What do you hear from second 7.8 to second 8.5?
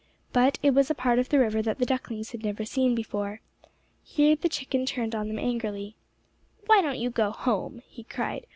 he cried.